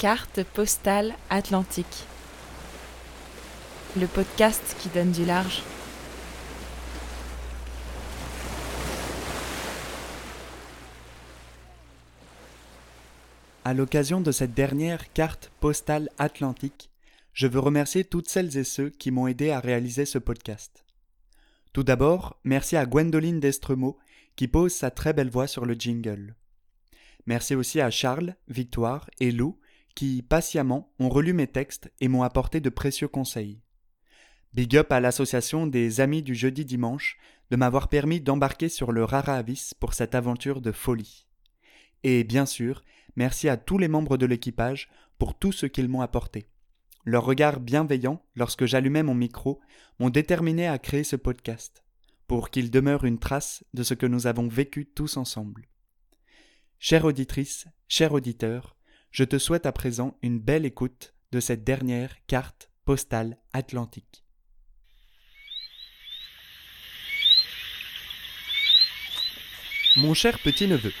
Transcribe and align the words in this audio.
Carte 0.00 0.44
postale 0.44 1.14
atlantique. 1.28 2.06
Le 3.98 4.06
podcast 4.06 4.74
qui 4.80 4.88
donne 4.88 5.12
du 5.12 5.26
large. 5.26 5.62
À 13.62 13.74
l'occasion 13.74 14.22
de 14.22 14.32
cette 14.32 14.54
dernière 14.54 15.12
carte 15.12 15.52
postale 15.60 16.08
atlantique, 16.16 16.88
je 17.34 17.46
veux 17.46 17.60
remercier 17.60 18.04
toutes 18.04 18.30
celles 18.30 18.56
et 18.56 18.64
ceux 18.64 18.88
qui 18.88 19.10
m'ont 19.10 19.26
aidé 19.26 19.50
à 19.50 19.60
réaliser 19.60 20.06
ce 20.06 20.16
podcast. 20.16 20.86
Tout 21.74 21.82
d'abord, 21.82 22.38
merci 22.44 22.74
à 22.78 22.86
Gwendoline 22.86 23.38
Destremaux 23.38 23.98
qui 24.34 24.48
pose 24.48 24.72
sa 24.72 24.90
très 24.90 25.12
belle 25.12 25.28
voix 25.28 25.46
sur 25.46 25.66
le 25.66 25.74
jingle. 25.74 26.36
Merci 27.26 27.54
aussi 27.54 27.82
à 27.82 27.90
Charles, 27.90 28.34
Victoire 28.48 29.10
et 29.20 29.30
Lou 29.30 29.59
qui, 29.94 30.22
patiemment, 30.22 30.92
ont 30.98 31.08
relu 31.08 31.32
mes 31.32 31.46
textes 31.46 31.92
et 32.00 32.08
m'ont 32.08 32.22
apporté 32.22 32.60
de 32.60 32.70
précieux 32.70 33.08
conseils. 33.08 33.60
Big 34.52 34.76
up 34.76 34.90
à 34.90 35.00
l'association 35.00 35.66
des 35.66 36.00
Amis 36.00 36.22
du 36.22 36.34
Jeudi 36.34 36.64
Dimanche 36.64 37.18
de 37.50 37.56
m'avoir 37.56 37.88
permis 37.88 38.20
d'embarquer 38.20 38.68
sur 38.68 38.92
le 38.92 39.04
Rara 39.04 39.36
Avis 39.36 39.72
pour 39.78 39.94
cette 39.94 40.14
aventure 40.14 40.60
de 40.60 40.72
folie. 40.72 41.26
Et 42.02 42.24
bien 42.24 42.46
sûr, 42.46 42.82
merci 43.16 43.48
à 43.48 43.56
tous 43.56 43.78
les 43.78 43.88
membres 43.88 44.16
de 44.16 44.26
l'équipage 44.26 44.88
pour 45.18 45.38
tout 45.38 45.52
ce 45.52 45.66
qu'ils 45.66 45.88
m'ont 45.88 46.00
apporté. 46.00 46.48
Leurs 47.04 47.24
regards 47.24 47.60
bienveillants, 47.60 48.22
lorsque 48.34 48.66
j'allumais 48.66 49.02
mon 49.02 49.14
micro, 49.14 49.60
m'ont 49.98 50.10
déterminé 50.10 50.66
à 50.66 50.78
créer 50.78 51.04
ce 51.04 51.16
podcast, 51.16 51.84
pour 52.26 52.50
qu'il 52.50 52.70
demeure 52.70 53.04
une 53.04 53.18
trace 53.18 53.64
de 53.74 53.82
ce 53.82 53.94
que 53.94 54.06
nous 54.06 54.26
avons 54.26 54.48
vécu 54.48 54.86
tous 54.86 55.16
ensemble. 55.16 55.66
Chère 56.78 57.04
auditrice, 57.04 57.66
cher 57.88 58.12
auditeur, 58.12 58.76
je 59.10 59.24
te 59.24 59.38
souhaite 59.38 59.66
à 59.66 59.72
présent 59.72 60.16
une 60.22 60.38
belle 60.38 60.64
écoute 60.64 61.14
de 61.32 61.40
cette 61.40 61.64
dernière 61.64 62.14
carte 62.26 62.70
postale 62.84 63.38
atlantique. 63.52 64.24
Mon 69.96 70.14
cher 70.14 70.38
petit-neveu, 70.38 70.92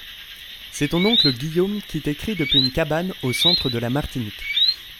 c'est 0.72 0.88
ton 0.88 1.04
oncle 1.04 1.32
Guillaume 1.32 1.80
qui 1.88 2.00
t'écrit 2.00 2.34
depuis 2.34 2.58
une 2.58 2.72
cabane 2.72 3.12
au 3.22 3.32
centre 3.32 3.70
de 3.70 3.78
la 3.78 3.90
Martinique. 3.90 4.42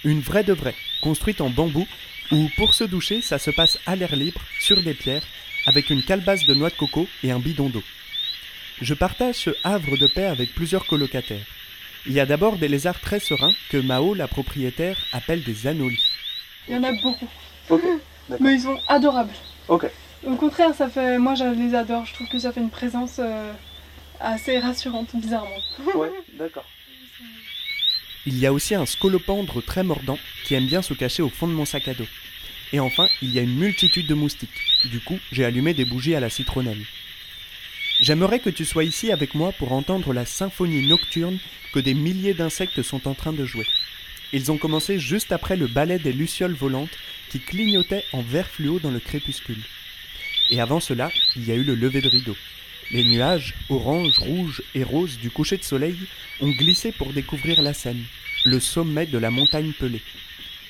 Une 0.04 0.20
vraie 0.20 0.44
de 0.44 0.52
vraie, 0.52 0.76
construite 1.02 1.40
en 1.40 1.50
bambou, 1.50 1.86
où 2.30 2.48
pour 2.56 2.74
se 2.74 2.84
doucher, 2.84 3.20
ça 3.20 3.38
se 3.38 3.50
passe 3.50 3.78
à 3.86 3.96
l'air 3.96 4.14
libre, 4.14 4.40
sur 4.60 4.80
des 4.82 4.94
pierres, 4.94 5.26
avec 5.66 5.90
une 5.90 6.04
calebasse 6.04 6.46
de 6.46 6.54
noix 6.54 6.70
de 6.70 6.76
coco 6.76 7.08
et 7.24 7.32
un 7.32 7.40
bidon 7.40 7.68
d'eau. 7.68 7.82
Je 8.80 8.94
partage 8.94 9.34
ce 9.34 9.50
havre 9.64 9.96
de 9.96 10.06
paix 10.06 10.26
avec 10.26 10.54
plusieurs 10.54 10.86
colocataires. 10.86 11.46
Il 12.06 12.12
y 12.12 12.20
a 12.20 12.26
d'abord 12.26 12.56
des 12.56 12.68
lézards 12.68 13.00
très 13.00 13.20
sereins 13.20 13.52
que 13.70 13.76
Mao, 13.76 14.14
la 14.14 14.28
propriétaire, 14.28 14.96
appelle 15.12 15.42
des 15.42 15.66
anolis. 15.66 16.10
Il 16.68 16.74
y 16.74 16.76
en 16.78 16.84
a 16.84 16.92
beaucoup. 16.92 17.28
Ok, 17.68 17.82
Mais 18.40 18.54
ils 18.54 18.62
sont 18.62 18.78
adorables. 18.88 19.32
Ok. 19.68 19.86
Au 20.26 20.34
contraire, 20.36 20.74
ça 20.74 20.88
fait. 20.88 21.18
Moi, 21.18 21.34
je 21.34 21.44
les 21.44 21.74
adore. 21.74 22.04
Je 22.04 22.14
trouve 22.14 22.28
que 22.28 22.38
ça 22.38 22.52
fait 22.52 22.60
une 22.60 22.70
présence 22.70 23.16
euh, 23.18 23.52
assez 24.18 24.58
rassurante, 24.58 25.08
bizarrement. 25.14 25.50
Ouais, 25.94 26.10
d'accord. 26.34 26.64
Il 28.26 28.38
y 28.38 28.46
a 28.46 28.52
aussi 28.52 28.74
un 28.74 28.84
scolopendre 28.84 29.62
très 29.64 29.82
mordant 29.82 30.18
qui 30.44 30.54
aime 30.54 30.66
bien 30.66 30.82
se 30.82 30.92
cacher 30.92 31.22
au 31.22 31.30
fond 31.30 31.48
de 31.48 31.52
mon 31.52 31.64
sac 31.64 31.88
à 31.88 31.94
dos. 31.94 32.06
Et 32.72 32.80
enfin, 32.80 33.08
il 33.22 33.32
y 33.32 33.38
a 33.38 33.42
une 33.42 33.56
multitude 33.56 34.06
de 34.06 34.14
moustiques. 34.14 34.50
Du 34.84 35.00
coup, 35.00 35.18
j'ai 35.32 35.44
allumé 35.44 35.74
des 35.74 35.84
bougies 35.84 36.14
à 36.14 36.20
la 36.20 36.28
citronnelle. 36.28 36.84
J'aimerais 38.00 38.40
que 38.40 38.48
tu 38.48 38.64
sois 38.64 38.84
ici 38.84 39.12
avec 39.12 39.34
moi 39.34 39.52
pour 39.52 39.72
entendre 39.72 40.14
la 40.14 40.24
symphonie 40.24 40.88
nocturne 40.88 41.38
que 41.74 41.80
des 41.80 41.92
milliers 41.92 42.32
d'insectes 42.32 42.82
sont 42.82 43.06
en 43.06 43.12
train 43.12 43.34
de 43.34 43.44
jouer. 43.44 43.66
Ils 44.32 44.50
ont 44.50 44.56
commencé 44.56 44.98
juste 44.98 45.32
après 45.32 45.54
le 45.54 45.66
ballet 45.66 45.98
des 45.98 46.14
lucioles 46.14 46.54
volantes 46.54 46.96
qui 47.28 47.40
clignotaient 47.40 48.04
en 48.14 48.22
vert 48.22 48.48
fluo 48.48 48.78
dans 48.78 48.90
le 48.90 49.00
crépuscule. 49.00 49.62
Et 50.48 50.62
avant 50.62 50.80
cela, 50.80 51.10
il 51.36 51.46
y 51.46 51.52
a 51.52 51.54
eu 51.54 51.62
le 51.62 51.74
lever 51.74 52.00
de 52.00 52.08
rideau. 52.08 52.36
Les 52.90 53.04
nuages, 53.04 53.54
orange, 53.68 54.18
rouge 54.18 54.62
et 54.74 54.82
rose 54.82 55.18
du 55.18 55.30
coucher 55.30 55.58
de 55.58 55.62
soleil, 55.62 55.96
ont 56.40 56.50
glissé 56.50 56.92
pour 56.92 57.12
découvrir 57.12 57.60
la 57.60 57.74
Seine, 57.74 58.04
le 58.46 58.60
sommet 58.60 59.06
de 59.06 59.18
la 59.18 59.30
montagne 59.30 59.72
pelée. 59.78 60.02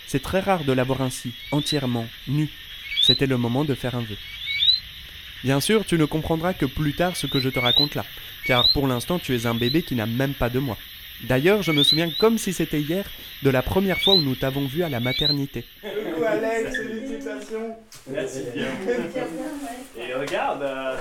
C'est 0.08 0.22
très 0.22 0.40
rare 0.40 0.64
de 0.64 0.72
la 0.72 0.82
voir 0.82 1.00
ainsi, 1.00 1.32
entièrement, 1.52 2.08
nue. 2.26 2.50
C'était 3.02 3.28
le 3.28 3.36
moment 3.36 3.64
de 3.64 3.74
faire 3.74 3.94
un 3.94 4.02
vœu. 4.02 4.16
Bien 5.42 5.60
sûr, 5.60 5.86
tu 5.86 5.96
ne 5.96 6.04
comprendras 6.04 6.52
que 6.52 6.66
plus 6.66 6.92
tard 6.94 7.16
ce 7.16 7.26
que 7.26 7.40
je 7.40 7.48
te 7.48 7.58
raconte 7.58 7.94
là, 7.94 8.04
car 8.44 8.68
pour 8.72 8.86
l'instant 8.86 9.18
tu 9.18 9.34
es 9.34 9.46
un 9.46 9.54
bébé 9.54 9.82
qui 9.82 9.94
n'a 9.94 10.06
même 10.06 10.34
pas 10.34 10.50
de 10.50 10.58
mois. 10.58 10.76
D'ailleurs, 11.24 11.62
je 11.62 11.72
me 11.72 11.82
souviens 11.82 12.10
comme 12.18 12.38
si 12.38 12.52
c'était 12.52 12.80
hier 12.80 13.04
de 13.42 13.50
la 13.50 13.62
première 13.62 13.98
fois 14.00 14.14
où 14.14 14.22
nous 14.22 14.34
t'avons 14.34 14.66
vu 14.66 14.82
à 14.82 14.88
la 14.88 15.00
maternité. 15.00 15.64
Coucou 15.82 16.24
Alex, 16.24 16.76
félicitations 16.76 17.76
Merci 18.08 18.44
bien. 18.54 18.68
Et 19.98 20.14
regarde 20.14 20.62
euh, 20.62 20.96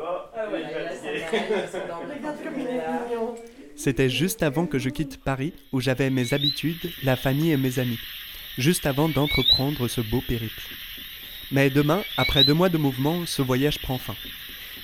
Oh, 0.00 0.24
il 0.54 0.64
est 0.64 0.84
fatigué. 2.80 3.57
C'était 3.78 4.10
juste 4.10 4.42
avant 4.42 4.66
que 4.66 4.80
je 4.80 4.88
quitte 4.88 5.20
Paris, 5.22 5.52
où 5.70 5.80
j'avais 5.80 6.10
mes 6.10 6.34
habitudes, 6.34 6.90
la 7.04 7.14
famille 7.14 7.52
et 7.52 7.56
mes 7.56 7.78
amis. 7.78 8.00
Juste 8.58 8.86
avant 8.86 9.08
d'entreprendre 9.08 9.86
ce 9.86 10.00
beau 10.00 10.20
périple. 10.20 10.60
Mais 11.52 11.70
demain, 11.70 12.02
après 12.16 12.42
deux 12.42 12.54
mois 12.54 12.70
de 12.70 12.76
mouvement, 12.76 13.24
ce 13.24 13.40
voyage 13.40 13.78
prend 13.78 13.96
fin. 13.96 14.16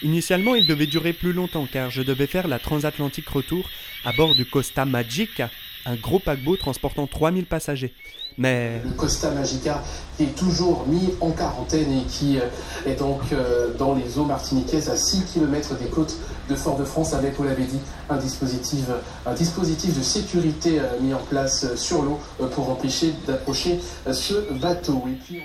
Initialement, 0.05 0.55
il 0.55 0.69
devait 0.69 0.87
durer 0.87 1.13
plus 1.13 1.33
longtemps 1.33 1.67
car 1.67 1.91
je 1.91 2.03
devais 2.03 2.29
faire 2.29 2.47
la 2.47 2.61
transatlantique 2.61 3.29
retour 3.29 3.69
à 4.05 4.13
bord 4.13 4.37
du 4.37 4.47
Costa 4.47 4.85
Magica, 4.85 5.51
un 5.87 5.97
gros 5.97 6.21
paquebot 6.21 6.57
transportant 6.57 7.09
3000 7.09 7.47
passagers. 7.47 7.93
Mais 8.37 8.81
Le 8.85 8.91
Costa 8.91 9.31
Magica 9.31 9.83
qui 10.17 10.25
est 10.25 10.37
toujours 10.37 10.87
mis 10.87 11.11
en 11.21 11.31
quarantaine 11.31 11.93
et 11.93 12.05
qui 12.05 12.39
euh, 12.39 12.43
est 12.87 12.97
donc 12.97 13.21
euh, 13.33 13.73
dans 13.79 13.95
les 13.95 14.19
eaux 14.19 14.25
martiniquaises 14.25 14.89
à 14.89 14.97
6 14.97 15.25
km 15.33 15.77
des 15.79 15.89
côtes 15.89 16.17
de 16.49 16.55
Fort-de-France 16.55 17.15
avec, 17.15 17.35
vous 17.35 17.45
l'avez 17.45 17.65
dit, 17.65 17.79
un 18.09 18.17
dispositif, 18.17 18.85
un 19.27 19.35
dispositif 19.35 19.97
de 19.97 20.03
sécurité 20.03 20.79
euh, 20.79 21.01
mis 21.01 21.15
en 21.15 21.23
place 21.23 21.75
sur 21.77 22.03
l'eau 22.03 22.21
pour 22.53 22.71
empêcher 22.71 23.13
d'approcher 23.27 23.79
ce 24.13 24.53
bateau. 24.61 25.05
Et 25.09 25.17
puis, 25.25 25.41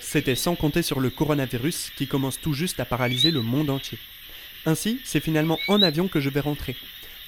C'était 0.00 0.34
sans 0.34 0.54
compter 0.54 0.82
sur 0.82 1.00
le 1.00 1.10
coronavirus 1.10 1.90
qui 1.96 2.06
commence 2.06 2.40
tout 2.40 2.52
juste 2.52 2.80
à 2.80 2.84
paralyser 2.84 3.30
le 3.30 3.42
monde 3.42 3.70
entier. 3.70 3.98
Ainsi, 4.66 5.00
c'est 5.04 5.20
finalement 5.20 5.58
en 5.66 5.82
avion 5.82 6.08
que 6.08 6.20
je 6.20 6.30
vais 6.30 6.40
rentrer. 6.40 6.76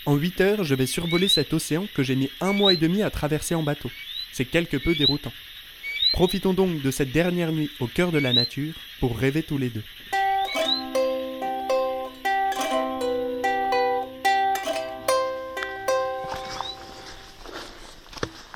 En 0.07 0.15
8 0.15 0.41
heures, 0.41 0.65
je 0.65 0.75
vais 0.75 0.87
survoler 0.87 1.29
cet 1.29 1.53
océan 1.53 1.87
que 1.95 2.03
j'ai 2.03 2.15
mis 2.15 2.31
un 2.41 2.53
mois 2.53 2.73
et 2.75 2.77
demi 2.77 3.03
à 3.03 3.11
traverser 3.11 3.55
en 3.55 3.63
bateau. 3.63 3.91
C'est 4.37 4.47
quelque 4.47 4.77
peu 4.77 4.97
déroutant. 4.97 5.33
Profitons 6.13 6.55
donc 6.55 6.83
de 6.83 6.91
cette 6.91 7.13
dernière 7.13 7.53
nuit 7.53 7.71
au 7.79 7.87
cœur 7.87 8.11
de 8.11 8.19
la 8.19 8.33
nature 8.33 8.75
pour 8.99 9.17
rêver 9.17 9.45
tous 9.45 9.59
les 9.59 9.69
deux. 9.69 9.85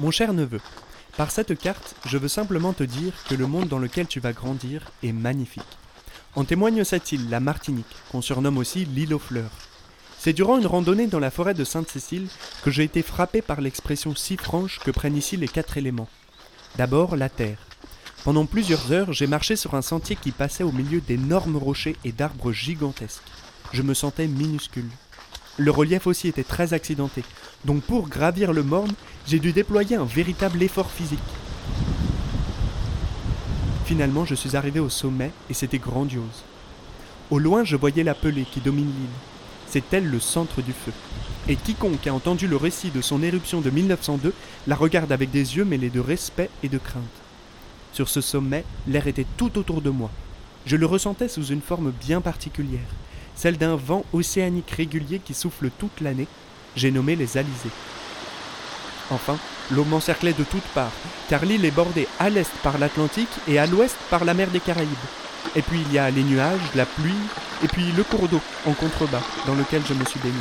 Mon 0.00 0.10
cher 0.10 0.32
neveu, 0.32 0.60
par 1.16 1.30
cette 1.30 1.56
carte, 1.56 1.94
je 2.06 2.18
veux 2.18 2.26
simplement 2.26 2.72
te 2.72 2.82
dire 2.82 3.12
que 3.28 3.36
le 3.36 3.46
monde 3.46 3.68
dans 3.68 3.78
lequel 3.78 4.08
tu 4.08 4.18
vas 4.18 4.32
grandir 4.32 4.90
est 5.04 5.12
magnifique. 5.12 5.62
En 6.34 6.44
témoigne 6.44 6.82
cette 6.82 7.12
île, 7.12 7.30
la 7.30 7.38
Martinique, 7.38 7.86
qu'on 8.10 8.20
surnomme 8.20 8.58
aussi 8.58 8.84
l'île 8.84 9.14
aux 9.14 9.20
fleurs. 9.20 9.67
C'est 10.18 10.32
durant 10.32 10.58
une 10.58 10.66
randonnée 10.66 11.06
dans 11.06 11.20
la 11.20 11.30
forêt 11.30 11.54
de 11.54 11.62
Sainte-Cécile 11.62 12.26
que 12.64 12.72
j'ai 12.72 12.82
été 12.82 13.02
frappé 13.02 13.40
par 13.40 13.60
l'expression 13.60 14.16
si 14.16 14.36
franche 14.36 14.80
que 14.80 14.90
prennent 14.90 15.16
ici 15.16 15.36
les 15.36 15.46
quatre 15.46 15.76
éléments. 15.76 16.08
D'abord, 16.76 17.14
la 17.14 17.28
terre. 17.28 17.58
Pendant 18.24 18.44
plusieurs 18.44 18.90
heures, 18.90 19.12
j'ai 19.12 19.28
marché 19.28 19.54
sur 19.54 19.74
un 19.74 19.82
sentier 19.82 20.16
qui 20.16 20.32
passait 20.32 20.64
au 20.64 20.72
milieu 20.72 21.00
d'énormes 21.00 21.56
rochers 21.56 21.96
et 22.04 22.10
d'arbres 22.10 22.50
gigantesques. 22.50 23.22
Je 23.72 23.82
me 23.82 23.94
sentais 23.94 24.26
minuscule. 24.26 24.90
Le 25.56 25.70
relief 25.70 26.08
aussi 26.08 26.26
était 26.28 26.44
très 26.44 26.74
accidenté, 26.74 27.22
donc 27.64 27.82
pour 27.82 28.08
gravir 28.08 28.52
le 28.52 28.62
morne, 28.64 28.92
j'ai 29.26 29.38
dû 29.38 29.52
déployer 29.52 29.96
un 29.96 30.04
véritable 30.04 30.62
effort 30.62 30.90
physique. 30.90 31.18
Finalement, 33.84 34.24
je 34.24 34.34
suis 34.34 34.56
arrivé 34.56 34.80
au 34.80 34.88
sommet 34.88 35.30
et 35.48 35.54
c'était 35.54 35.78
grandiose. 35.78 36.44
Au 37.30 37.38
loin, 37.38 37.64
je 37.64 37.76
voyais 37.76 38.04
la 38.04 38.14
pelée 38.14 38.46
qui 38.50 38.60
domine 38.60 38.86
l'île. 38.86 39.37
C'est 39.70 39.92
elle 39.92 40.08
le 40.08 40.20
centre 40.20 40.62
du 40.62 40.72
feu. 40.72 40.92
Et 41.48 41.56
quiconque 41.56 42.06
a 42.06 42.14
entendu 42.14 42.46
le 42.46 42.56
récit 42.56 42.90
de 42.90 43.00
son 43.00 43.22
éruption 43.22 43.60
de 43.60 43.70
1902 43.70 44.32
la 44.66 44.76
regarde 44.76 45.12
avec 45.12 45.30
des 45.30 45.56
yeux 45.56 45.64
mêlés 45.64 45.90
de 45.90 46.00
respect 46.00 46.50
et 46.62 46.68
de 46.68 46.78
crainte. 46.78 47.02
Sur 47.92 48.08
ce 48.08 48.20
sommet, 48.20 48.64
l'air 48.86 49.06
était 49.06 49.26
tout 49.36 49.58
autour 49.58 49.82
de 49.82 49.90
moi. 49.90 50.10
Je 50.66 50.76
le 50.76 50.86
ressentais 50.86 51.28
sous 51.28 51.46
une 51.46 51.62
forme 51.62 51.90
bien 51.90 52.20
particulière, 52.20 52.80
celle 53.34 53.58
d'un 53.58 53.76
vent 53.76 54.04
océanique 54.12 54.70
régulier 54.70 55.20
qui 55.24 55.34
souffle 55.34 55.70
toute 55.78 56.00
l'année. 56.00 56.28
J'ai 56.76 56.90
nommé 56.90 57.16
les 57.16 57.36
alizés. 57.36 57.70
Enfin, 59.10 59.38
l'eau 59.70 59.84
m'encerclait 59.84 60.34
de 60.34 60.44
toutes 60.44 60.68
parts, 60.74 60.92
car 61.28 61.44
l'île 61.44 61.64
est 61.64 61.70
bordée 61.70 62.06
à 62.18 62.28
l'est 62.28 62.50
par 62.62 62.78
l'Atlantique 62.78 63.28
et 63.46 63.58
à 63.58 63.66
l'ouest 63.66 63.96
par 64.10 64.24
la 64.24 64.34
mer 64.34 64.48
des 64.50 64.60
Caraïbes. 64.60 64.88
Et 65.56 65.62
puis 65.62 65.80
il 65.86 65.92
y 65.92 65.98
a 65.98 66.10
les 66.10 66.22
nuages, 66.22 66.60
la 66.74 66.86
pluie, 66.86 67.14
et 67.64 67.68
puis 67.68 67.90
le 67.92 68.04
cours 68.04 68.28
d'eau 68.28 68.40
en 68.66 68.72
contrebas 68.72 69.22
dans 69.46 69.54
lequel 69.54 69.82
je 69.88 69.94
me 69.94 70.04
suis 70.04 70.20
baigné. 70.20 70.34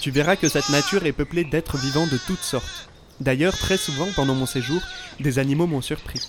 Tu 0.00 0.10
verras 0.10 0.36
que 0.36 0.48
cette 0.48 0.70
nature 0.70 1.04
est 1.04 1.12
peuplée 1.12 1.44
d'êtres 1.44 1.76
vivants 1.76 2.06
de 2.06 2.16
toutes 2.26 2.40
sortes. 2.42 2.88
D'ailleurs, 3.20 3.56
très 3.56 3.76
souvent 3.76 4.08
pendant 4.16 4.34
mon 4.34 4.46
séjour, 4.46 4.80
des 5.20 5.38
animaux 5.38 5.66
m'ont 5.66 5.82
surpris. 5.82 6.20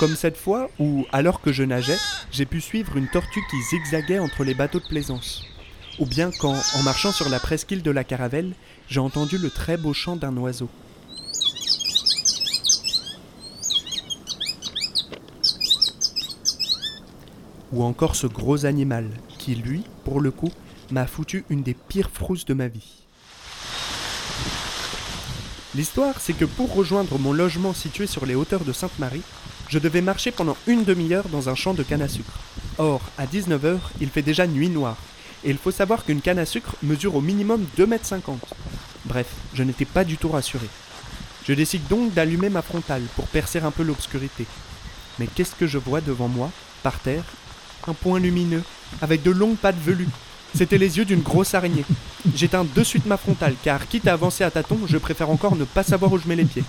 Comme 0.00 0.16
cette 0.16 0.36
fois 0.36 0.68
où, 0.80 1.06
alors 1.12 1.40
que 1.40 1.52
je 1.52 1.62
nageais, 1.62 1.98
j'ai 2.32 2.46
pu 2.46 2.60
suivre 2.60 2.96
une 2.96 3.08
tortue 3.08 3.44
qui 3.48 3.62
zigzaguait 3.70 4.18
entre 4.18 4.42
les 4.42 4.54
bateaux 4.54 4.80
de 4.80 4.88
plaisance. 4.88 5.44
Ou 5.98 6.04
bien 6.04 6.30
quand, 6.38 6.54
en 6.74 6.82
marchant 6.82 7.10
sur 7.10 7.28
la 7.30 7.40
presqu'île 7.40 7.82
de 7.82 7.90
la 7.90 8.04
Caravelle, 8.04 8.52
j'ai 8.88 9.00
entendu 9.00 9.38
le 9.38 9.48
très 9.48 9.78
beau 9.78 9.94
chant 9.94 10.16
d'un 10.16 10.36
oiseau. 10.36 10.68
Ou 17.72 17.82
encore 17.82 18.14
ce 18.14 18.26
gros 18.26 18.66
animal 18.66 19.08
qui, 19.38 19.54
lui, 19.54 19.84
pour 20.04 20.20
le 20.20 20.30
coup, 20.30 20.52
m'a 20.90 21.06
foutu 21.06 21.44
une 21.48 21.62
des 21.62 21.74
pires 21.74 22.10
frousses 22.12 22.44
de 22.44 22.54
ma 22.54 22.68
vie. 22.68 23.02
L'histoire, 25.74 26.20
c'est 26.20 26.32
que 26.32 26.44
pour 26.44 26.74
rejoindre 26.74 27.18
mon 27.18 27.32
logement 27.32 27.74
situé 27.74 28.06
sur 28.06 28.24
les 28.26 28.34
hauteurs 28.34 28.64
de 28.64 28.72
Sainte-Marie, 28.72 29.22
je 29.68 29.78
devais 29.78 30.00
marcher 30.00 30.30
pendant 30.30 30.56
une 30.66 30.84
demi-heure 30.84 31.28
dans 31.28 31.48
un 31.48 31.54
champ 31.54 31.74
de 31.74 31.82
canne 31.82 32.02
à 32.02 32.08
sucre. 32.08 32.38
Or, 32.78 33.00
à 33.18 33.26
19h, 33.26 33.78
il 34.00 34.08
fait 34.10 34.22
déjà 34.22 34.46
nuit 34.46 34.68
noire, 34.68 34.96
et 35.46 35.50
il 35.50 35.58
faut 35.58 35.70
savoir 35.70 36.04
qu'une 36.04 36.20
canne 36.20 36.40
à 36.40 36.44
sucre 36.44 36.74
mesure 36.82 37.14
au 37.14 37.20
minimum 37.20 37.64
2,50 37.78 37.86
m. 37.86 38.38
Bref, 39.04 39.28
je 39.54 39.62
n'étais 39.62 39.84
pas 39.84 40.02
du 40.02 40.16
tout 40.16 40.28
rassuré. 40.28 40.66
Je 41.46 41.52
décide 41.52 41.86
donc 41.86 42.12
d'allumer 42.12 42.48
ma 42.48 42.62
frontale 42.62 43.04
pour 43.14 43.28
percer 43.28 43.60
un 43.60 43.70
peu 43.70 43.84
l'obscurité. 43.84 44.44
Mais 45.20 45.28
qu'est-ce 45.28 45.54
que 45.54 45.68
je 45.68 45.78
vois 45.78 46.00
devant 46.00 46.26
moi, 46.26 46.50
par 46.82 46.98
terre? 46.98 47.22
Un 47.86 47.94
point 47.94 48.18
lumineux, 48.18 48.64
avec 49.00 49.22
de 49.22 49.30
longues 49.30 49.56
pattes 49.56 49.80
velues, 49.80 50.08
c'était 50.56 50.78
les 50.78 50.96
yeux 50.96 51.04
d'une 51.04 51.20
grosse 51.20 51.54
araignée. 51.54 51.84
J'éteins 52.34 52.64
de 52.64 52.82
suite 52.82 53.06
ma 53.06 53.18
frontale, 53.18 53.54
car 53.62 53.86
quitte 53.86 54.08
à 54.08 54.14
avancer 54.14 54.42
à 54.42 54.50
tâtons, 54.50 54.78
je 54.86 54.96
préfère 54.96 55.28
encore 55.30 55.54
ne 55.54 55.64
pas 55.64 55.82
savoir 55.82 56.12
où 56.12 56.18
je 56.18 56.26
mets 56.26 56.36
les 56.36 56.44
pieds. 56.44 56.64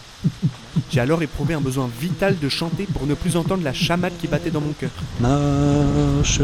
J'ai 0.91 0.99
alors 0.99 1.23
éprouvé 1.23 1.53
un 1.53 1.61
besoin 1.61 1.89
vital 1.99 2.37
de 2.37 2.49
chanter 2.49 2.85
pour 2.85 3.07
ne 3.07 3.13
plus 3.13 3.37
entendre 3.37 3.63
la 3.63 3.73
chamade 3.73 4.13
qui 4.19 4.27
battait 4.27 4.51
dans 4.51 4.61
mon 4.61 4.73
cœur. 4.73 4.91
Marche 5.21 6.41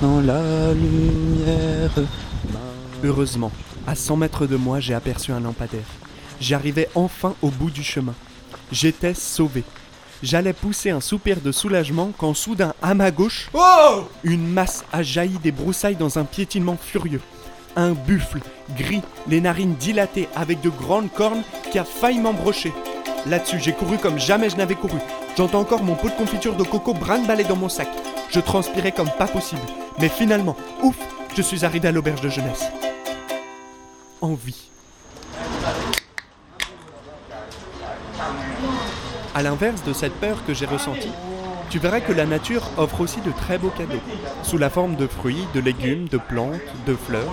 dans 0.00 0.20
la 0.20 0.72
lumière. 0.72 1.90
Heureusement, 3.04 3.50
à 3.86 3.94
100 3.94 4.16
mètres 4.16 4.46
de 4.46 4.56
moi, 4.56 4.78
j'ai 4.78 4.94
aperçu 4.94 5.32
un 5.32 5.40
lampadaire. 5.40 5.80
J'arrivais 6.40 6.88
enfin 6.94 7.34
au 7.42 7.50
bout 7.50 7.70
du 7.70 7.82
chemin. 7.82 8.14
J'étais 8.70 9.14
sauvé. 9.14 9.64
J'allais 10.22 10.52
pousser 10.52 10.90
un 10.90 11.00
soupir 11.00 11.40
de 11.40 11.50
soulagement 11.50 12.12
quand 12.16 12.32
soudain, 12.34 12.74
à 12.80 12.94
ma 12.94 13.10
gauche, 13.10 13.50
Oh 13.54 14.04
une 14.22 14.46
masse 14.46 14.84
a 14.92 15.02
jailli 15.02 15.38
des 15.38 15.50
broussailles 15.50 15.96
dans 15.96 16.16
un 16.18 16.24
piétinement 16.24 16.76
furieux. 16.80 17.20
Un 17.74 17.92
buffle, 17.92 18.40
gris, 18.76 19.02
les 19.26 19.40
narines 19.40 19.74
dilatées 19.74 20.28
avec 20.36 20.60
de 20.60 20.70
grandes 20.70 21.10
cornes 21.12 21.42
qui 21.72 21.78
a 21.78 21.84
failli 21.84 22.20
m'embrocher. 22.20 22.72
Là-dessus, 23.26 23.58
j'ai 23.58 23.72
couru 23.72 23.98
comme 23.98 24.18
jamais 24.18 24.48
je 24.48 24.56
n'avais 24.56 24.76
couru. 24.76 24.98
J'entends 25.36 25.60
encore 25.60 25.82
mon 25.82 25.96
pot 25.96 26.08
de 26.08 26.14
confiture 26.14 26.54
de 26.54 26.62
coco 26.62 26.94
brinque-ballé 26.94 27.42
dans 27.44 27.56
mon 27.56 27.68
sac. 27.68 27.88
Je 28.30 28.38
transpirais 28.38 28.92
comme 28.92 29.10
pas 29.18 29.26
possible. 29.26 29.62
Mais 29.98 30.08
finalement, 30.08 30.56
ouf, 30.82 30.96
je 31.36 31.42
suis 31.42 31.64
arrivé 31.64 31.88
à 31.88 31.92
l'auberge 31.92 32.20
de 32.20 32.28
jeunesse. 32.28 32.64
En 34.20 34.34
À 39.34 39.42
l'inverse 39.42 39.82
de 39.82 39.94
cette 39.94 40.12
peur 40.14 40.44
que 40.46 40.52
j'ai 40.52 40.66
ressentie, 40.66 41.12
tu 41.70 41.78
verras 41.78 42.00
que 42.00 42.12
la 42.12 42.26
nature 42.26 42.68
offre 42.76 43.00
aussi 43.00 43.22
de 43.22 43.30
très 43.30 43.56
beaux 43.56 43.70
cadeaux, 43.70 44.02
sous 44.42 44.58
la 44.58 44.68
forme 44.68 44.94
de 44.94 45.06
fruits, 45.06 45.46
de 45.54 45.60
légumes, 45.60 46.06
de 46.08 46.18
plantes, 46.18 46.60
de 46.86 46.94
fleurs. 46.94 47.32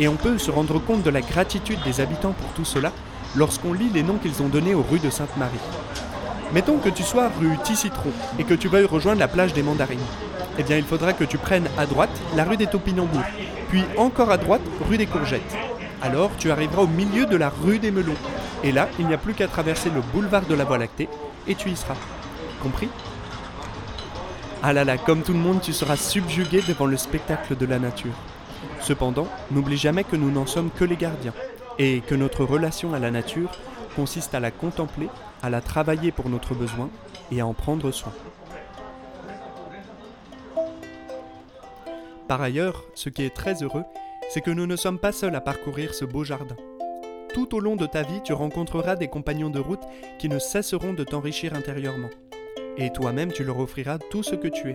Et 0.00 0.08
on 0.08 0.16
peut 0.16 0.36
se 0.36 0.50
rendre 0.50 0.80
compte 0.80 1.04
de 1.04 1.10
la 1.10 1.20
gratitude 1.20 1.78
des 1.84 2.00
habitants 2.00 2.32
pour 2.32 2.52
tout 2.54 2.64
cela 2.64 2.90
lorsqu'on 3.36 3.72
lit 3.72 3.90
les 3.94 4.02
noms 4.02 4.18
qu'ils 4.18 4.42
ont 4.42 4.48
donnés 4.48 4.74
aux 4.74 4.82
rues 4.82 4.98
de 4.98 5.10
Sainte-Marie. 5.10 5.60
Mettons 6.52 6.78
que 6.78 6.88
tu 6.88 7.04
sois 7.04 7.30
rue 7.40 7.56
Tissitron 7.62 8.10
et 8.40 8.44
que 8.44 8.54
tu 8.54 8.66
veuilles 8.66 8.84
rejoindre 8.84 9.20
la 9.20 9.28
plage 9.28 9.52
des 9.52 9.62
Mandarines. 9.62 10.00
Eh 10.58 10.64
bien, 10.64 10.76
il 10.76 10.84
faudra 10.84 11.12
que 11.12 11.24
tu 11.24 11.38
prennes 11.38 11.68
à 11.78 11.86
droite 11.86 12.20
la 12.34 12.42
rue 12.42 12.56
des 12.56 12.66
Topinambours, 12.66 13.22
puis 13.68 13.84
encore 13.96 14.32
à 14.32 14.38
droite 14.38 14.60
rue 14.88 14.98
des 14.98 15.06
Courgettes. 15.06 15.56
Alors, 16.02 16.32
tu 16.36 16.50
arriveras 16.50 16.82
au 16.82 16.88
milieu 16.88 17.26
de 17.26 17.36
la 17.36 17.48
rue 17.48 17.78
des 17.78 17.92
Melons. 17.92 18.16
Et 18.64 18.72
là, 18.72 18.88
il 18.98 19.06
n'y 19.06 19.14
a 19.14 19.18
plus 19.18 19.34
qu'à 19.34 19.48
traverser 19.48 19.90
le 19.90 20.00
boulevard 20.00 20.46
de 20.46 20.54
la 20.54 20.64
Voie 20.64 20.78
lactée 20.78 21.08
et 21.48 21.54
tu 21.54 21.68
y 21.68 21.76
seras. 21.76 21.96
Compris? 22.62 22.88
Ah 24.62 24.72
là 24.72 24.84
là, 24.84 24.96
comme 24.96 25.22
tout 25.22 25.32
le 25.32 25.38
monde, 25.40 25.60
tu 25.60 25.72
seras 25.72 25.96
subjugué 25.96 26.62
devant 26.68 26.86
le 26.86 26.96
spectacle 26.96 27.56
de 27.56 27.66
la 27.66 27.80
nature. 27.80 28.14
Cependant, 28.80 29.26
n'oublie 29.50 29.76
jamais 29.76 30.04
que 30.04 30.14
nous 30.14 30.30
n'en 30.30 30.46
sommes 30.46 30.70
que 30.70 30.84
les 30.84 30.96
gardiens 30.96 31.34
et 31.78 32.00
que 32.00 32.14
notre 32.14 32.44
relation 32.44 32.94
à 32.94 33.00
la 33.00 33.10
nature 33.10 33.50
consiste 33.96 34.34
à 34.34 34.40
la 34.40 34.52
contempler, 34.52 35.08
à 35.42 35.50
la 35.50 35.60
travailler 35.60 36.12
pour 36.12 36.28
notre 36.28 36.54
besoin 36.54 36.88
et 37.32 37.40
à 37.40 37.46
en 37.46 37.54
prendre 37.54 37.90
soin. 37.90 38.12
Par 42.28 42.40
ailleurs, 42.40 42.84
ce 42.94 43.08
qui 43.08 43.24
est 43.24 43.34
très 43.34 43.62
heureux, 43.62 43.84
c'est 44.30 44.40
que 44.40 44.50
nous 44.50 44.66
ne 44.66 44.76
sommes 44.76 44.98
pas 44.98 45.12
seuls 45.12 45.34
à 45.34 45.40
parcourir 45.40 45.94
ce 45.94 46.04
beau 46.04 46.22
jardin. 46.22 46.56
Tout 47.34 47.54
au 47.54 47.60
long 47.60 47.76
de 47.76 47.86
ta 47.86 48.02
vie, 48.02 48.20
tu 48.22 48.32
rencontreras 48.32 48.96
des 48.96 49.08
compagnons 49.08 49.48
de 49.50 49.58
route 49.58 49.82
qui 50.18 50.28
ne 50.28 50.38
cesseront 50.38 50.92
de 50.92 51.04
t'enrichir 51.04 51.54
intérieurement. 51.54 52.10
Et 52.76 52.90
toi-même, 52.90 53.32
tu 53.32 53.42
leur 53.44 53.58
offriras 53.58 53.98
tout 54.10 54.22
ce 54.22 54.34
que 54.34 54.48
tu 54.48 54.70
es. 54.70 54.72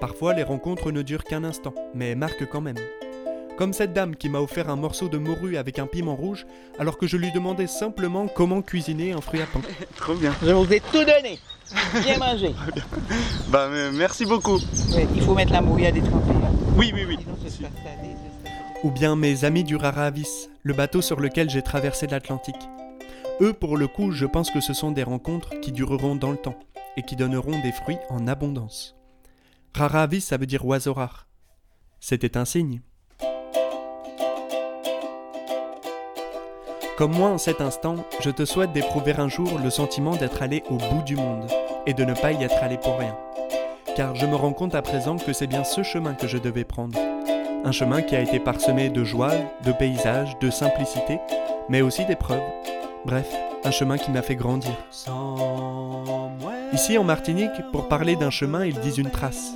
Parfois, 0.00 0.34
les 0.34 0.44
rencontres 0.44 0.92
ne 0.92 1.02
durent 1.02 1.24
qu'un 1.24 1.42
instant, 1.44 1.74
mais 1.94 2.14
marquent 2.14 2.48
quand 2.48 2.60
même. 2.60 2.76
Comme 3.56 3.72
cette 3.72 3.92
dame 3.92 4.14
qui 4.14 4.28
m'a 4.28 4.38
offert 4.38 4.70
un 4.70 4.76
morceau 4.76 5.08
de 5.08 5.18
morue 5.18 5.56
avec 5.56 5.80
un 5.80 5.86
piment 5.88 6.14
rouge, 6.14 6.46
alors 6.78 6.96
que 6.96 7.08
je 7.08 7.16
lui 7.16 7.32
demandais 7.32 7.66
simplement 7.66 8.28
comment 8.28 8.62
cuisiner 8.62 9.10
un 9.12 9.20
fruit 9.20 9.42
à 9.42 9.46
pain. 9.46 9.60
Trop 9.96 10.14
bien. 10.14 10.32
Je 10.44 10.52
vous 10.52 10.72
ai 10.72 10.78
tout 10.78 11.04
donné. 11.04 11.40
Bien 12.04 12.18
mangé. 12.20 12.54
Bah 13.48 13.66
euh, 13.68 13.90
merci 13.92 14.24
beaucoup. 14.24 14.58
Ouais, 14.94 15.08
il 15.16 15.22
faut 15.22 15.34
mettre 15.34 15.52
la 15.52 15.60
mouille 15.60 15.86
à 15.86 15.90
détremper. 15.92 16.30
hein. 16.30 16.52
Oui, 16.76 16.92
oui, 16.94 17.02
oui. 17.08 17.16
Sinon, 17.20 17.36
ce 17.44 17.50
sera 17.50 17.68
Ou 18.84 18.92
bien 18.92 19.16
mes 19.16 19.44
amis 19.44 19.64
du 19.64 19.74
Raravis, 19.74 20.48
le 20.62 20.72
bateau 20.72 21.02
sur 21.02 21.18
lequel 21.18 21.50
j'ai 21.50 21.62
traversé 21.62 22.06
l'Atlantique. 22.06 22.68
Eux, 23.40 23.52
pour 23.52 23.76
le 23.76 23.88
coup, 23.88 24.12
je 24.12 24.24
pense 24.24 24.52
que 24.52 24.60
ce 24.60 24.72
sont 24.72 24.92
des 24.92 25.02
rencontres 25.02 25.58
qui 25.60 25.72
dureront 25.72 26.14
dans 26.14 26.30
le 26.30 26.36
temps 26.36 26.58
et 26.96 27.02
qui 27.02 27.16
donneront 27.16 27.60
des 27.60 27.72
fruits 27.72 27.98
en 28.08 28.28
abondance. 28.28 28.96
Raravis, 29.74 30.20
ça 30.20 30.36
veut 30.36 30.46
dire 30.46 30.64
oiseau 30.64 30.94
rare. 30.94 31.26
C'était 31.98 32.36
un 32.36 32.44
signe. 32.44 32.80
Comme 36.96 37.16
moi 37.16 37.30
en 37.30 37.38
cet 37.38 37.60
instant, 37.60 37.96
je 38.20 38.30
te 38.30 38.44
souhaite 38.44 38.72
d'éprouver 38.72 39.14
un 39.18 39.28
jour 39.28 39.58
le 39.58 39.70
sentiment 39.70 40.14
d'être 40.14 40.42
allé 40.42 40.62
au 40.70 40.76
bout 40.76 41.02
du 41.04 41.16
monde 41.16 41.50
et 41.86 41.94
de 41.94 42.04
ne 42.04 42.14
pas 42.14 42.30
y 42.30 42.44
être 42.44 42.62
allé 42.62 42.78
pour 42.78 42.98
rien. 42.98 43.16
Car 43.96 44.14
je 44.14 44.26
me 44.26 44.36
rends 44.36 44.52
compte 44.52 44.76
à 44.76 44.82
présent 44.82 45.16
que 45.16 45.32
c'est 45.32 45.48
bien 45.48 45.64
ce 45.64 45.82
chemin 45.82 46.14
que 46.14 46.28
je 46.28 46.38
devais 46.38 46.64
prendre. 46.64 46.98
Un 47.64 47.72
chemin 47.72 48.02
qui 48.02 48.16
a 48.16 48.20
été 48.20 48.38
parsemé 48.38 48.88
de 48.88 49.04
joie, 49.04 49.32
de 49.64 49.72
paysages, 49.72 50.38
de 50.40 50.50
simplicité, 50.50 51.18
mais 51.68 51.82
aussi 51.82 52.04
d'épreuves. 52.04 52.40
Bref, 53.04 53.28
un 53.64 53.70
chemin 53.70 53.98
qui 53.98 54.10
m'a 54.10 54.22
fait 54.22 54.36
grandir. 54.36 54.72
Ici 56.72 56.98
en 56.98 57.04
Martinique, 57.04 57.50
pour 57.72 57.88
parler 57.88 58.16
d'un 58.16 58.30
chemin, 58.30 58.64
ils 58.64 58.78
disent 58.80 58.98
une 58.98 59.10
trace. 59.10 59.54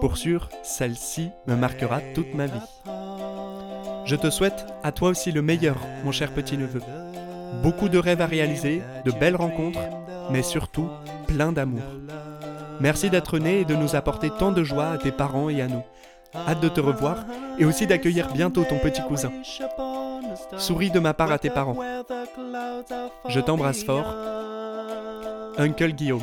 Pour 0.00 0.16
sûr, 0.16 0.48
celle-ci 0.62 1.30
me 1.46 1.56
marquera 1.56 2.00
toute 2.14 2.34
ma 2.34 2.46
vie. 2.46 2.52
Je 4.04 4.16
te 4.16 4.30
souhaite 4.30 4.66
à 4.82 4.92
toi 4.92 5.10
aussi 5.10 5.32
le 5.32 5.42
meilleur, 5.42 5.76
mon 6.04 6.12
cher 6.12 6.32
petit-neveu. 6.32 6.82
Beaucoup 7.62 7.88
de 7.88 7.98
rêves 7.98 8.20
à 8.20 8.26
réaliser, 8.26 8.82
de 9.04 9.10
belles 9.10 9.36
rencontres, 9.36 9.80
mais 10.30 10.42
surtout 10.42 10.88
plein 11.26 11.52
d'amour. 11.52 11.82
Merci 12.80 13.10
d'être 13.10 13.38
né 13.38 13.60
et 13.60 13.64
de 13.64 13.74
nous 13.74 13.94
apporter 13.94 14.30
tant 14.30 14.52
de 14.52 14.64
joie 14.64 14.90
à 14.90 14.98
tes 14.98 15.12
parents 15.12 15.50
et 15.50 15.60
à 15.60 15.68
nous. 15.68 15.82
Hâte 16.34 16.60
de 16.60 16.68
te 16.68 16.80
revoir 16.80 17.24
et 17.58 17.64
aussi 17.64 17.86
d'accueillir 17.86 18.32
bientôt 18.32 18.64
ton 18.64 18.78
petit 18.78 19.02
cousin. 19.02 19.32
Souris 20.56 20.90
de 20.90 21.00
ma 21.00 21.14
part 21.14 21.32
à 21.32 21.38
tes 21.38 21.50
parents. 21.50 21.76
Je 23.28 23.40
t'embrasse 23.40 23.84
fort. 23.84 24.06
Uncle 25.58 25.92
Guillaume. 25.92 26.22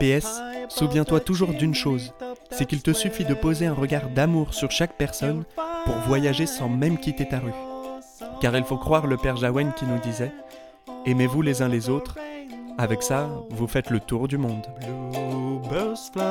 PS, 0.00 0.42
souviens-toi 0.68 1.20
toujours 1.20 1.54
d'une 1.54 1.74
chose, 1.74 2.12
c'est 2.50 2.66
qu'il 2.66 2.82
te 2.82 2.92
suffit 2.92 3.24
de 3.24 3.34
poser 3.34 3.66
un 3.66 3.74
regard 3.74 4.08
d'amour 4.10 4.54
sur 4.54 4.70
chaque 4.70 4.94
personne 4.94 5.44
pour 5.84 5.94
voyager 6.06 6.46
sans 6.46 6.68
même 6.68 6.98
quitter 6.98 7.26
ta 7.26 7.38
rue. 7.38 7.54
Car 8.40 8.56
il 8.56 8.64
faut 8.64 8.76
croire 8.76 9.06
le 9.06 9.16
père 9.16 9.36
Jaouen 9.36 9.70
qui 9.70 9.86
nous 9.86 9.98
disait 9.98 10.32
Aimez-vous 11.06 11.42
les 11.42 11.62
uns 11.62 11.68
les 11.68 11.88
autres, 11.88 12.16
avec 12.80 13.02
ça, 13.02 13.28
vous 13.50 13.66
faites 13.66 13.90
le 13.90 13.98
tour 13.98 14.28
du 14.28 14.38
monde. 14.38 14.64
Bluebirds 14.80 16.10
fly, 16.12 16.22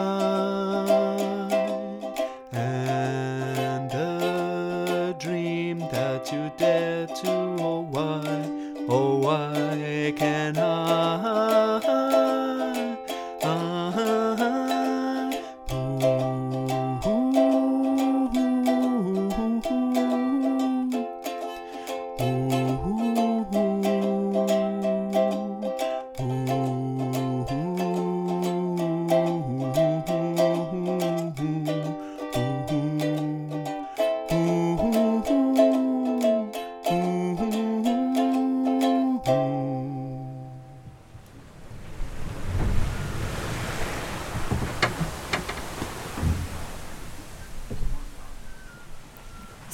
and 2.54 3.90
the 3.92 5.14
dream 5.20 5.80
that 5.92 6.32
you 6.32 6.50
dare 6.58 7.06
to 7.08 7.47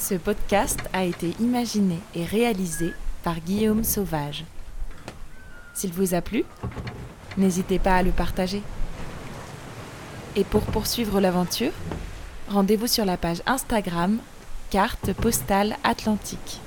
Ce 0.06 0.16
podcast 0.16 0.80
a 0.92 1.04
été 1.04 1.30
imaginé 1.40 1.98
et 2.14 2.26
réalisé 2.26 2.92
par 3.22 3.40
Guillaume 3.40 3.84
Sauvage. 3.84 4.44
S'il 5.72 5.94
vous 5.94 6.12
a 6.12 6.20
plu, 6.20 6.44
n'hésitez 7.38 7.78
pas 7.78 7.96
à 7.96 8.02
le 8.02 8.10
partager. 8.10 8.60
Et 10.36 10.44
pour 10.44 10.60
poursuivre 10.60 11.22
l'aventure, 11.22 11.72
rendez-vous 12.48 12.86
sur 12.86 13.06
la 13.06 13.16
page 13.16 13.40
Instagram 13.46 14.18
Carte 14.68 15.14
postale 15.14 15.74
atlantique. 15.84 16.60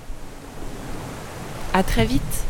À 1.76 1.84
très 1.84 2.06
vite 2.06 2.44